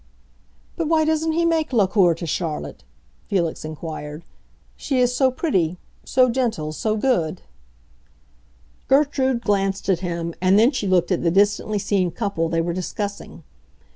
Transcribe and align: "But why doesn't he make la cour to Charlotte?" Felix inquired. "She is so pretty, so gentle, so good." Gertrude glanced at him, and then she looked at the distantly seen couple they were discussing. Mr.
"But 0.77 0.87
why 0.87 1.05
doesn't 1.05 1.33
he 1.33 1.45
make 1.45 1.71
la 1.71 1.85
cour 1.85 2.15
to 2.15 2.25
Charlotte?" 2.25 2.83
Felix 3.27 3.63
inquired. 3.63 4.23
"She 4.75 4.97
is 4.99 5.13
so 5.15 5.29
pretty, 5.29 5.77
so 6.05 6.27
gentle, 6.27 6.71
so 6.71 6.97
good." 6.97 7.43
Gertrude 8.87 9.41
glanced 9.43 9.89
at 9.89 9.99
him, 9.99 10.33
and 10.41 10.57
then 10.57 10.71
she 10.71 10.87
looked 10.87 11.11
at 11.11 11.21
the 11.21 11.29
distantly 11.29 11.77
seen 11.77 12.09
couple 12.09 12.49
they 12.49 12.61
were 12.61 12.73
discussing. 12.73 13.43
Mr. 13.43 13.43